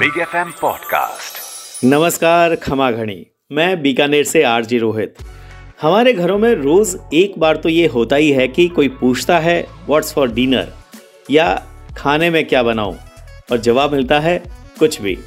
Big 0.00 0.18
F 0.18 0.36
M 0.36 0.52
podcast 0.60 1.84
नमस्कार, 1.84 2.56
खमा 2.56 2.90
घड़ी। 2.90 3.26
मैं 3.52 3.82
बीकानेर 3.82 4.24
से 4.24 4.42
आरजी 4.42 4.78
रोहित। 4.78 5.14
हमारे 5.82 6.12
घरों 6.12 6.38
में 6.38 6.54
रोज 6.54 6.96
एक 7.14 7.34
बार 7.38 7.56
तो 7.56 7.68
ये 7.68 7.86
होता 7.86 8.16
ही 8.16 8.32
है 8.32 8.48
कि 8.48 8.68
कोई 8.68 8.88
पूछता 8.88 9.38
है 9.38 9.66
व्हाट्स 9.86 10.12
फॉर 10.12 10.30
डिनर 10.30 10.72
या, 11.30 11.66
खाने 11.98 12.30
में 12.30 12.46
क्या 12.46 12.62
बनाऊँ? 12.62 12.96
और 13.52 13.58
जवाब 13.58 13.92
मिलता 13.92 14.20
है, 14.20 14.42
कुछ 14.78 15.00
भी। 15.00 15.18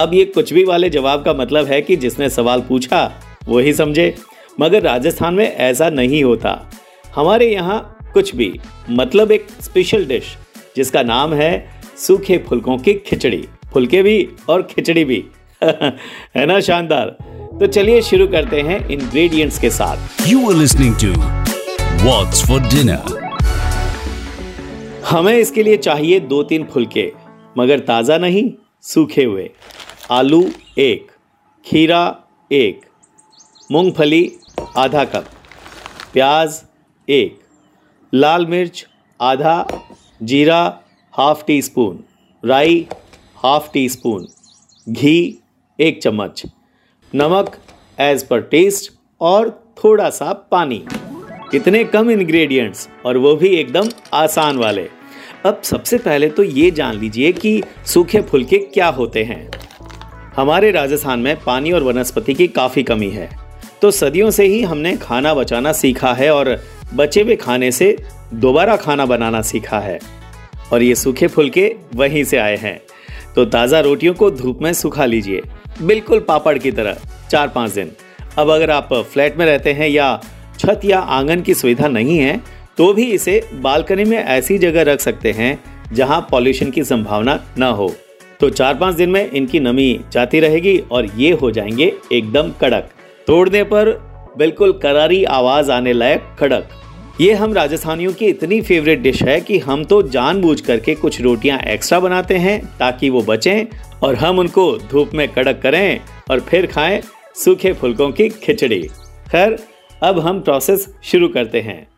अब 0.00 0.14
ये 0.14 0.24
कुछ 0.24 0.52
भी 0.52 0.64
वाले 0.64 0.90
जवाब 0.90 1.24
का 1.24 1.34
मतलब 1.34 1.66
है 1.66 1.82
कि 1.82 1.96
जिसने 1.96 2.30
सवाल 2.30 2.60
पूछा, 2.60 3.12
वो 3.44 3.58
ही 3.58 3.72
समझे। 3.72 4.14
मगर 4.60 4.82
राजस्थान 4.82 5.34
में 5.34 5.56
ऐसा 5.56 5.90
नहीं 5.90 6.24
होता। 6.24 6.70
हमारे 7.14 7.52
यहाँ 7.52 7.98
कुछ 8.12 8.36
भी 8.36 8.60
मतलब 8.90 9.32
एक 9.32 9.46
स्पेशल 9.60 10.06
डिश 10.06 10.36
जिसका 10.76 11.02
नाम 11.02 11.34
है 11.34 11.82
सूखे 11.96 12.38
फुलकों 12.38 12.78
की 12.78 12.94
खिचड़ी। 12.94 13.48
फुलके 13.72 14.02
भी 14.02 14.28
और 14.48 14.62
खिचड़ी 14.62 15.04
भी। 15.04 15.24
है 15.62 16.46
ना 16.46 16.60
शानदार? 16.60 17.16
तो 17.60 17.66
चलिए 17.66 18.02
शुरू 18.02 18.26
करते 18.28 18.60
हैं 18.60 18.78
इंग्रेडिएंट्स 18.88 19.58
के 19.58 19.70
साथ। 19.70 20.28
You 20.28 20.48
are 20.50 20.56
listening 20.56 20.94
to 20.94 21.12
what's 22.04 22.46
for 22.48 22.60
dinner 22.68 23.18
हमें 25.06 25.36
इसके 25.36 25.62
लिए 25.62 25.76
चाहिए 25.76 26.20
दो 26.20 26.42
तीन 26.42 26.64
फुलके 26.64 27.12
मगर 27.58 27.78
ताज़ा 27.78 28.18
नहीं 28.18 28.50
सूखे 28.82 29.24
हुए। 29.24 29.48
आलू 30.10 30.42
एक 30.78 31.10
खीरा 31.66 32.04
एक 32.50 32.80
मूंगफली 33.72 34.24
आधा 34.76 35.04
कप 35.04 35.26
प्याज 36.12 36.62
एक 37.08 37.38
लाल 38.12 38.46
मिर्च 38.46 38.86
आधा 39.20 39.54
जीरा 40.22 40.62
हाफ़ 41.14 41.44
टी 41.46 41.60
स्पून 41.62 41.98
राई 42.44 42.86
हाफ़ 43.44 43.72
टी 43.72 43.88
स्पून 43.88 44.26
घी, 44.88 45.42
एक 45.80 46.02
चम्मच 46.02 46.42
नमक 47.14 47.56
एज 48.00 48.22
पर 48.28 48.40
टेस्ट 48.40 48.92
और 49.20 49.64
थोड़ा 49.84 50.10
सा 50.10 50.32
पानी। 50.32 50.84
कितने 51.50 51.84
कम 51.84 52.10
इंग्रेडिएंट्स 52.10 52.88
और 53.06 53.16
वो 53.16 53.36
भी 53.36 53.48
एकदम 53.48 53.88
आसान 54.14 54.56
वाले। 54.56 54.88
अब 55.46 55.62
सबसे 55.62 55.98
पहले 55.98 56.28
तो 56.28 56.42
ये 56.42 56.70
जान 56.70 56.98
लीजिए 56.98 57.32
कि 57.32 57.62
सूखे 57.86 58.20
फुलके 58.20 58.58
क्या 58.58 58.88
होते 58.88 59.24
हैं। 59.24 59.50
हमारे 60.36 60.70
राजस्थान 60.70 61.20
में 61.20 61.36
पानी 61.44 61.72
और 61.72 61.82
वनस्पति 61.82 62.34
की 62.34 62.48
काफ़ी 62.48 62.82
कमी 62.82 63.10
है। 63.10 63.30
तो 63.82 63.90
सदियों 63.90 64.30
से 64.30 64.44
ही 64.44 64.62
हमने 64.62 64.96
खाना 64.96 65.34
बचाना 65.34 65.72
सीखा 65.72 66.12
है 66.12 66.34
और 66.34 66.64
बचे 66.94 67.22
हुए 67.22 67.36
खाने 67.36 67.72
से 67.72 67.96
दोबारा 68.34 68.76
खाना 68.76 69.06
बनाना 69.06 69.42
सीखा 69.42 69.80
है। 69.80 69.98
और 70.72 70.82
ये 70.82 70.94
सूखे 70.94 71.26
फुलके 71.26 71.76
वहीं 71.94 72.24
से 72.24 72.36
आए 72.36 72.56
हैं। 72.56 72.80
तो 73.36 73.44
ताज़ा 73.44 73.80
रोटियों 73.80 74.14
को 74.14 74.30
धूप 74.30 74.62
में 74.62 74.72
सुखा 74.72 75.04
लीजिए। 75.04 75.42
बिल्कुल 75.82 76.20
पापड़ 76.20 76.56
की 76.58 76.70
तरह, 76.72 76.96
चार 77.30 77.48
पाँच 77.48 77.70
दिन। 77.70 77.90
अब 78.38 78.50
अगर 78.50 78.70
आप 78.70 78.92
फ्लैट 79.12 79.36
में 79.36 79.44
रहते 79.46 79.72
हैं 79.72 79.88
या 79.88 80.20
छत 80.58 80.80
या 80.84 80.98
आँगन 80.98 81.40
की 81.40 81.54
सुविधा 81.54 81.88
नहीं 81.88 82.18
है 82.18 82.40
तो 82.78 82.92
भी 82.92 83.04
इसे 83.04 83.42
बालकनी 83.54 84.04
में 84.04 84.16
ऐसी 84.18 84.56
जगह 84.58 84.82
रख 84.82 85.00
सकते 85.00 85.32
हैं 85.32 85.58
जहाँ 85.92 86.20
पॉल्यूशन 86.30 86.70
की 86.70 86.84
संभावना 86.84 87.38
न 87.58 87.62
हो। 87.62 87.92
तो 88.40 88.48
चार 88.50 88.74
पाँच 88.74 88.94
दिन 88.94 89.10
में 89.10 89.30
इनकी 89.30 89.60
नमी 89.60 90.00
जाती 90.12 90.40
रहेगी 90.40 90.76
और 90.92 91.06
ये 91.16 91.30
हो 91.32 91.50
जाएँगे 91.50 91.92
एकदम 92.12 92.50
कड़क। 92.60 92.90
तोड़ने 93.26 93.62
पर 93.64 93.90
बिल्कुल 94.38 94.72
करारी 94.72 95.22
आवाज़ 95.24 95.70
आने 95.72 95.92
लायक 95.92 96.22
कड़क 96.38 96.68
ये 97.20 97.32
हम 97.32 97.52
राजस्थानियों 97.52 98.12
की 98.12 98.26
इतनी 98.26 98.62
फेवरेट 98.62 99.00
डिश 99.00 99.22
है 99.22 99.40
कि 99.40 99.58
हम 99.58 99.84
तो 99.84 100.02
जानबूझ 100.02 100.60
करके 100.60 100.94
कुछ 100.94 101.20
रोटियाँ 101.20 101.58
एक्स्ट्रा 101.58 102.00
बनाते 102.00 102.34
हैं 102.34 102.78
ताकि 102.78 103.10
वो 103.10 103.22
बचें 103.22 103.64
और 104.02 104.14
हम 104.14 104.38
उनको 104.38 104.78
धूप 104.78 105.10
में 105.14 105.28
कड़क 105.28 105.60
करें 105.62 106.00
और 106.30 106.40
फिर 106.40 106.66
खाएँ 106.66 107.02
सूखे 107.34 107.72
फुलकों 107.72 108.10
की 108.10 108.28
खिचड़ी। 108.28 108.82
खैर, 109.32 109.58
अब 110.02 110.18
हम 110.18 110.40
प्रोसेस 110.40 110.94
शुरू 111.02 111.28
करते 111.28 111.60
हैं। 111.60 111.88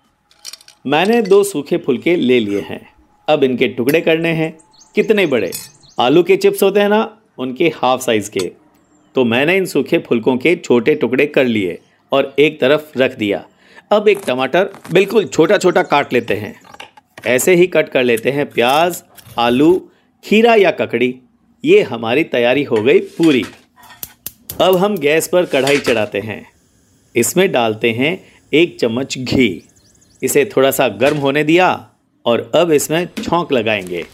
मैंने 0.87 1.23
दो 1.23 1.45
सूखे 1.45 1.77
फुलके 1.77 2.17
ले 2.17 2.41
लिए 2.41 2.61
हैं। 2.61 2.93
अब 3.29 3.45
इनके 3.45 3.69
टुकड़े 3.69 4.01
करने 4.01 4.29
हैं। 4.29 4.59
कितने 4.95 5.27
बड़े? 5.27 5.53
आलू 6.01 6.23
के 6.23 6.37
चिप्स 6.37 6.63
होते 6.63 6.81
हैं 6.81 6.89
ना, 6.89 7.19
उनके 7.39 7.73
हाफ़ 7.77 8.01
साइज़ 8.01 8.31
के। 8.31 8.53
तो 9.15 9.25
मैंने 9.25 9.57
इन 9.57 9.67
सूखे 9.67 9.99
फुलकों 9.99 10.37
के 10.37 10.57
छोटे 10.57 10.95
टुकड़े 10.95 11.27
कर 11.27 11.45
लिए 11.45 11.79
और 12.13 12.35
एक 12.39 12.61
तरफ़ 12.61 12.99
रख 12.99 13.19
दिया। 13.19 13.47
अब 13.93 14.09
एक 14.09 14.21
टमाटर 14.27 14.69
बिल्कुल 14.93 15.25
छोटा 15.27 15.59
छोटा 15.59 15.83
काट 15.83 16.13
लेते 16.13 16.35
हैं। 16.35 16.61
ऐसे 17.27 17.55
ही 17.55 17.67
कट 17.67 17.89
कर 17.89 18.05
लेते 18.05 18.31
हैं 18.31 18.51
प्याज, 18.51 19.03
आलू, 19.39 19.91
खीरा 20.25 20.55
या 20.55 20.71
ककड़ी। 20.71 21.15
ये 21.65 21.83
हमारी 21.83 22.25
तैयारी 22.25 22.63
हो 22.63 22.83
गई 22.83 22.99
पूरी। 22.99 23.45
अब 24.61 24.77
हम 24.77 24.97
गैस 24.97 25.29
पर 25.29 25.45
कढ़ाई 25.45 25.79
चढ़ाते 25.79 26.21
हैं। 26.21 26.51
इसमें 27.17 27.53
डालते 27.53 27.91
हैं 27.91 28.25
एक 28.53 28.81
चम्मच 28.81 29.19
घी। 29.19 29.69
इसे 30.23 30.45
थोड़ा 30.57 30.71
सा 30.71 30.89
गर्म 30.89 31.17
होने 31.17 31.45
दिया 31.45 31.91
और 32.27 32.53
अब 32.55 32.73
इसमें 32.73 33.09
छौंक 33.23 33.53
लगाएँगे। 33.53 34.07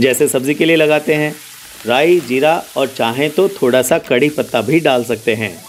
जैसे 0.00 0.28
सब्ज़ी 0.28 0.54
के 0.54 0.64
लिए 0.64 0.76
लगाते 0.76 1.14
हैं। 1.14 1.34
राई, 1.86 2.20
जीरा 2.20 2.64
और 2.76 2.86
चाहें 2.86 3.30
तो 3.30 3.48
थोड़ा 3.48 3.82
सा 3.82 3.98
कड़ी 3.98 4.30
पत्ता 4.30 4.62
भी 4.62 4.80
डाल 4.80 5.04
सकते 5.04 5.34
हैं। 5.34 5.64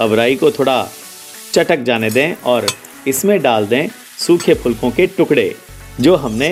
अब 0.00 0.12
राई 0.12 0.36
को 0.36 0.50
थोड़ा 0.50 0.88
चटक 1.56 1.82
जाने 1.82 2.10
दें 2.10 2.34
और 2.44 2.66
इसमें 3.08 3.40
डाल 3.42 3.66
दें 3.66 3.88
सूखे 4.18 4.54
फुलकों 4.54 4.90
के 4.90 5.06
टुकड़े, 5.08 5.54
जो 6.00 6.14
हमने 6.16 6.48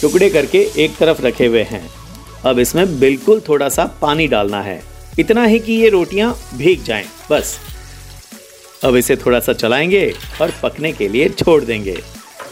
टुकड़े 0.00 0.28
करके 0.30 0.58
एक 0.78 0.96
तरफ़ 0.96 1.22
रखे 1.22 1.46
हुए 1.46 1.62
हैं। 1.62 1.88
अब 2.46 2.58
इसमें 2.58 2.98
बिल्कुल 3.00 3.40
थोड़ा 3.48 3.68
सा 3.68 3.84
पानी 4.02 4.26
डालना 4.28 4.60
है। 4.62 4.80
इतना 5.18 5.44
ही 5.44 5.58
कि 5.58 5.72
ये 5.72 5.88
रोटियाँ 5.88 6.32
भीग 6.54 6.82
जाएँ, 6.82 7.04
बस। 7.30 7.58
अब 8.84 8.96
इसे 8.96 9.16
थोड़ा 9.16 9.40
सा 9.40 9.52
चलाएँगे 9.52 10.12
और 10.40 10.52
पकने 10.62 10.92
के 10.92 11.08
लिए 11.08 11.28
छोड़ 11.30 11.62
देंगे, 11.64 11.96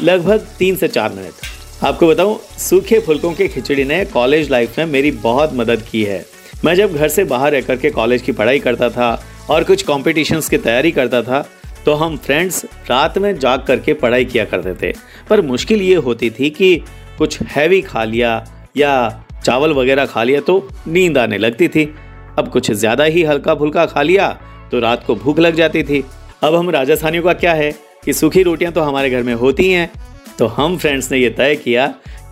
लगभग 0.01 0.47
तीन 0.59 0.77
से 0.77 0.89
चार 0.89 1.13
मिनट। 1.13 1.85
आपको 1.85 2.07
बताऊँ, 2.07 2.39
सूखे 2.59 2.99
फुलकों 3.01 3.33
की 3.33 3.49
खिचड़ी 3.49 3.85
ने 3.85 4.05
कॉलेज 4.05 4.51
लाइफ 4.51 4.79
में 4.79 4.87
मेरी 4.87 5.11
बहुत 5.21 5.55
मदद 5.55 5.83
की 5.91 6.03
है। 6.05 6.25
मैं 6.65 6.75
जब 6.75 6.95
घर 6.95 7.09
से 7.09 7.25
बाहर 7.25 7.53
रह 7.53 7.61
करके 7.61 7.91
कॉलेज 7.91 8.23
की 8.23 8.33
पढ़ाई 8.33 8.59
करता 8.59 8.89
था 8.91 9.11
और 9.51 9.65
कुछ 9.65 9.83
कॉम्पिटिशन्स 9.83 10.49
की 10.49 10.59
तैयारी 10.59 10.91
करता 10.93 11.23
था 11.23 11.49
तो 11.89 11.93
हम 11.95 12.17
फ्रेंड्स 12.17 12.65
रात 12.89 13.17
में 13.19 13.39
जाग 13.39 13.63
करके 13.67 13.93
पढ़ाई 13.95 14.25
किया 14.25 14.45
करते 14.45 14.75
थे। 14.83 14.93
पर 15.31 15.41
मुश्किल 15.43 15.83
ये 15.83 15.95
होती 15.97 16.29
थी 16.31 16.51
कि 16.51 16.77
कुछ 17.19 17.41
हैवी 17.51 17.81
खा 17.83 18.03
लिया 18.05 18.33
या 18.77 18.91
चावल 19.45 19.73
वगैरह 19.73 20.07
खा 20.07 20.23
लिया 20.23 20.41
तो 20.41 20.57
नींद 20.89 21.19
आने 21.19 21.39
लगती 21.39 21.69
थी। 21.69 21.85
अब 22.39 22.51
कुछ 22.53 22.71
ज़्यादा 22.73 23.05
ही 23.07 23.23
हल्का 23.23 23.55
फुल्का 23.55 23.87
खा 23.87 24.03
लिया 24.03 24.29
तो 24.71 24.81
रात 24.81 25.05
को 25.07 25.15
भूख 25.15 25.39
लग 25.39 25.55
जाती 25.55 25.83
थी। 25.83 26.05
अब 26.43 26.55
हम 26.55 26.71
राजस्थानियों 26.71 27.25
का 27.25 27.33
क्या 27.35 27.55
है 27.55 27.73
कि 28.05 28.13
सूखी 28.13 28.43
रोटियाँ 28.43 28.73
तो 28.73 28.81
हमारे 28.81 29.11
घर 29.11 29.23
में 29.23 29.35
होती 29.37 29.71
हैं। 29.71 29.91
तो 30.39 30.47
हम 30.49 30.77
फ्रेंड्स 30.79 31.11
ने 31.13 31.19
यह 31.19 31.35
तय 31.39 31.57
किया 31.57 31.87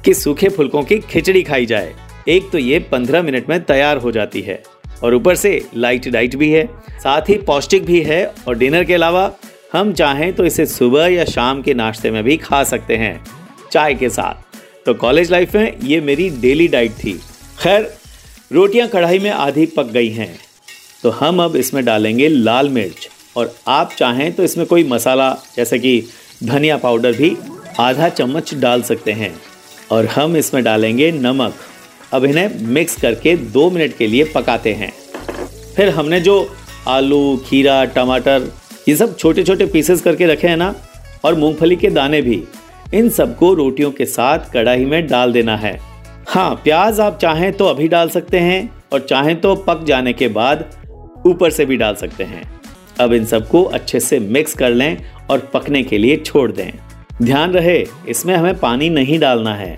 कि 0.05 0.15
सूखे 0.15 0.49
फुलकों 0.49 0.83
की 0.83 0.99
खिचड़ी 1.01 1.43
खाई 1.43 1.67
जाए। 1.67 1.95
एक 2.29 2.51
तो 2.53 2.59
ये 2.59 2.79
पंद्रह 2.93 3.23
मिनट 3.23 3.49
में 3.49 3.63
तैयार 3.65 3.97
हो 3.97 4.13
जाती 4.13 4.41
है। 4.43 4.63
और 5.03 5.15
ऊपर 5.15 5.35
से 5.35 5.61
लाइट 5.75 6.09
डाइट 6.09 6.37
भी 6.37 6.51
है, 6.51 6.67
साथ 6.95 7.29
ही 7.29 7.35
पौष्टिक 7.39 7.85
भी 7.85 8.01
है 8.03 8.25
और 8.49 8.59
डिनर 8.59 8.85
के 8.85 8.95
अलावा 8.95 9.31
हम 9.73 9.93
चाहें 9.93 10.33
तो 10.33 10.45
इसे 10.45 10.67
सुबह 10.67 11.07
या 11.07 11.25
शाम 11.25 11.63
के 11.63 11.75
नाश्ते 11.75 12.11
में 12.11 12.23
भी 12.25 12.37
खा 12.37 12.63
सकते 12.65 12.97
हैं, 12.97 13.25
चाय 13.73 13.95
के 13.95 14.09
साथ। 14.09 14.85
तो 14.87 14.95
कॉलेज 14.95 15.31
लाइफ 15.31 15.55
में 15.55 15.77
ये 15.83 16.01
मेरी 16.01 16.29
डेली 16.41 16.69
डाइट 16.69 16.93
थी। 16.95 17.13
खैर, 17.61 17.93
रोटियाँ 18.53 18.89
कढ़ाई 18.89 19.19
में 19.19 19.31
आधी 19.31 19.67
पक 19.67 19.87
गई 19.87 20.09
हैं। 20.09 20.35
तो 21.03 21.11
हम 21.11 21.43
अब 21.43 21.57
इसमें 21.57 21.85
डालेंगे 21.85 22.29
लाल 22.29 22.69
मिर्च 22.69 23.09
और 23.37 23.55
आप 23.69 23.93
चाहें 23.93 24.33
तो 24.33 24.43
इसमें 24.43 24.67
कोई 24.67 24.85
मसाला, 24.85 25.37
जैसे 25.57 25.79
कि 25.79 26.03
धनिया 26.45 26.77
पाउडर 26.77 27.13
भी 27.13 27.37
आधा 27.81 28.09
चम्मच 28.09 28.55
डाल 28.55 28.83
सकते 28.83 29.13
हैं। 29.13 29.35
और 29.91 30.07
हम 30.07 30.37
इसमें 30.37 30.63
डालेंगे 30.65 31.11
नमक। 31.13 31.55
अब 32.17 32.25
इन्हें 32.25 32.59
मिक्स 32.65 32.97
करके 32.97 33.37
दो 33.37 33.69
मिनट 33.71 33.97
के 33.97 34.07
लिए 34.07 34.25
पकाते 34.25 34.73
हैं। 34.73 34.93
फिर 35.77 35.89
हमने 35.89 36.21
जो 36.21 36.37
आलू, 36.89 37.37
खीरा, 37.47 37.85
टमाटर, 37.85 38.51
ये 38.89 38.95
सब 38.97 39.17
छोटे 39.17 39.43
छोटे 39.45 39.67
पीसेस 39.67 40.03
करके 40.03 40.27
रखे 40.27 40.49
हैं 40.49 40.57
ना, 40.57 40.75
और 41.25 41.35
मूंगफली 41.35 41.77
के 41.77 41.91
दाने 41.91 42.21
भी, 42.23 42.43
इन 42.95 43.09
सबको 43.09 43.53
रोटियों 43.55 43.91
के 43.91 44.05
साथ 44.07 44.53
कढ़ाई 44.53 44.85
में 44.85 45.07
डाल 45.07 45.33
देना 45.33 45.57
है। 45.57 45.79
हाँ 46.29 46.55
प्याज 46.55 47.01
आप 47.01 47.19
चाहें 47.19 47.53
तो 47.53 47.65
अभी 47.65 47.89
डाल 47.89 48.09
सकते 48.09 48.39
हैं, 48.39 48.71
और 48.93 49.01
चाहें 49.01 49.41
तो 49.41 49.55
पक 49.57 49.85
जाने 49.85 50.13
के 50.13 50.29
बाद 50.29 50.65
ऊपर 51.27 51.51
से 51.51 51.65
भी 51.65 51.77
डाल 51.77 51.95
सकते 51.95 52.25
हैं। 52.25 52.43
अब 53.01 53.13
इन 53.13 53.25
सबको 53.25 53.63
अच्छे 53.65 54.01
से 54.01 54.19
मिक्स 54.19 54.55
कर 54.55 54.71
लें 54.71 54.97
और 55.31 55.51
पकने 55.55 55.83
के 55.83 55.99
लिए 55.99 56.17
छोड़ 56.17 56.51
दें। 56.53 56.71
ध्यान 57.23 57.53
रहे, 57.53 57.79
इसमें 58.09 58.35
हमें 58.37 58.59
पानी 58.59 58.91
नहीं 58.91 59.19
डालना 59.19 59.55
है। 59.55 59.77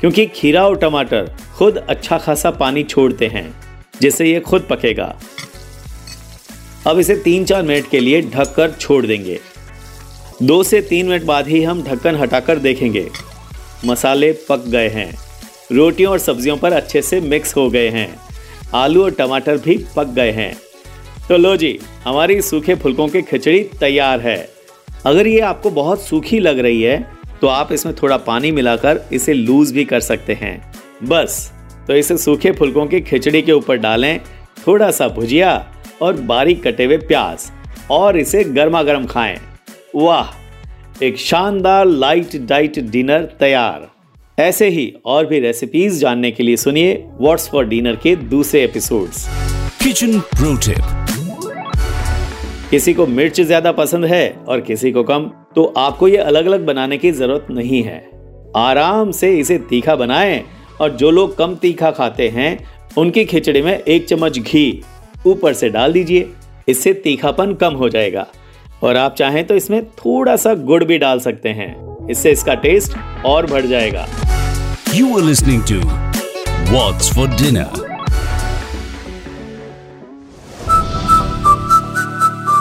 क्योंकि 0.00 0.26
खीरा 0.26 0.66
और 0.66 0.76
टमाटर 0.76 1.30
खुद 1.56 1.76
अच्छा 1.78 2.18
खासा 2.18 2.50
पानी 2.50 2.82
छोड़ते 2.84 3.26
हैं, 3.26 3.54
जिससे 4.00 4.26
ये 4.26 4.40
खुद 4.40 4.66
पकेगा। 4.70 5.16
अब 6.86 6.98
इसे 6.98 7.16
तीन 7.16 7.44
चार 7.44 7.62
मिनट 7.62 7.88
के 7.90 8.00
लिए 8.00 8.22
ढककर 8.22 8.70
छोड़ 8.70 9.06
देंगे। 9.06 9.38
दो 10.42 10.62
से 10.62 10.80
तीन 10.80 11.08
मिनट 11.08 11.22
बाद 11.22 11.48
ही 11.48 11.62
हम 11.62 11.82
ढक्कन 11.82 12.16
हटाकर 12.16 12.58
देखेंगे। 12.58 13.08
मसाले 13.84 14.32
पक 14.48 14.64
गए 14.66 14.88
हैं। 14.88 15.10
रोटियों 15.72 16.12
और 16.12 16.18
सब्जियों 16.18 16.56
पर 16.56 16.72
अच्छे 16.72 17.02
से 17.02 17.20
मिक्स 17.20 17.56
हो 17.56 17.68
गए 17.70 17.88
हैं। 17.88 18.08
आलू 18.74 19.04
और 19.04 19.10
टमाटर 19.10 19.56
भी 19.56 19.84
पक 19.96 20.06
गए 20.06 20.30
हैं। 20.30 20.56
तो 21.28 21.36
लो 21.36 21.56
जी, 21.56 21.78
हमारी 22.04 22.42
सूखे 22.42 22.74
फुलकों 22.74 23.08
की 23.08 23.22
खिचड़ी 23.22 23.60
तैयार 23.80 24.20
है। 24.20 24.48
अगर 25.06 25.26
ये 25.26 25.40
आपको 25.40 25.70
बहुत 25.70 26.02
सूखी 26.02 26.38
लग 26.38 26.58
रही 26.58 26.82
है 26.82 27.15
तो 27.40 27.46
आप 27.46 27.72
इसमें 27.72 27.94
थोड़ा 27.94 28.16
पानी 28.16 28.50
मिलाकर 28.52 29.00
इसे 29.12 29.32
लूज 29.32 29.72
भी 29.72 29.84
कर 29.84 30.00
सकते 30.00 30.34
हैं। 30.34 30.72
बस 31.02 31.52
तो 31.86 31.94
इसे 31.94 32.16
सूखे 32.18 32.52
फुलकों 32.52 32.86
की 32.86 33.00
खिचड़ी 33.00 33.42
के 33.42 33.52
ऊपर 33.52 33.76
डालें 33.76 34.20
थोड़ा 34.66 34.90
सा 34.90 35.08
भुजिया 35.08 35.52
और 36.02 36.16
बारीक 36.22 36.62
कटे 36.62 36.84
हुए 36.84 36.96
प्याज, 36.98 37.50
और 37.90 38.16
इसे 38.18 38.44
गर्मा 38.44 38.82
गर्म 38.82 39.06
खाएँ। 39.06 39.38
वाह, 39.94 40.32
एक 41.04 41.18
शानदार 41.18 41.86
लाइट 41.86 42.36
डाइट 42.36 42.78
डिनर 42.80 43.24
तैयार। 43.40 43.88
ऐसे 44.38 44.68
ही 44.68 44.92
और 45.06 45.26
भी 45.26 45.40
रेसिपीज़ 45.40 46.00
जानने 46.00 46.30
के 46.30 46.42
लिए 46.42 46.56
सुनिए 46.56 46.94
व्हाट्स 47.20 47.48
फॉर 47.48 47.66
डिनर 47.66 47.96
के 47.96 48.16
दूसरे 48.16 48.64
एपिसोड्स 48.64 49.26
किचन 49.82 50.20
प्रो 50.20 50.56
किसी 52.70 52.92
को 52.94 53.06
मिर्च 53.06 53.40
ज़्यादा 53.40 53.72
पसंद 53.72 54.04
है 54.04 54.28
और 54.48 54.60
किसी 54.60 54.90
को 54.92 55.02
कम 55.02 55.30
तो 55.56 55.64
आपको 55.76 56.08
ये 56.08 56.16
अलग 56.16 56.46
अलग 56.46 56.64
बनाने 56.66 56.98
की 56.98 57.10
ज़रूरत 57.10 57.46
नहीं 57.50 57.82
है। 57.82 57.98
आराम 58.56 59.10
से 59.10 59.32
इसे 59.38 59.58
तीखा 59.70 59.94
बनाएँ 59.96 60.42
और 60.80 60.90
जो 60.92 61.10
लोग 61.10 61.36
कम 61.36 61.54
तीखा 61.54 61.90
खाते 61.90 62.28
हैं, 62.28 62.58
उनकी 62.98 63.24
खिचड़ी 63.24 63.62
में 63.62 63.78
एक 63.78 64.08
चम्मच 64.08 64.38
घी 64.38 64.82
ऊपर 65.26 65.52
से 65.52 65.68
डाल 65.68 65.92
दीजिए। 65.92 66.28
इससे 66.68 66.92
तीखापन 66.94 67.54
कम 67.54 67.74
हो 67.74 67.88
जाएगा। 67.88 68.26
और 68.82 68.96
आप 68.96 69.14
चाहें 69.14 69.46
तो 69.46 69.54
इसमें 69.54 69.84
थोड़ा 69.86 70.36
सा 70.36 70.54
गुड़ 70.54 70.82
भी 70.84 70.98
डाल 70.98 71.20
सकते 71.20 71.48
हैं। 71.50 71.74
इससे 72.10 72.30
इसका 72.30 72.54
टेस्ट 72.54 72.96
और 73.26 73.46
बढ़ 73.46 73.66
जाएगा। 73.66 74.06
You 74.94 75.16
are 75.16 75.24
listening 75.24 75.62
to 75.62 75.80
What's 76.68 77.08
for 77.08 77.26
Dinner? 77.40 77.85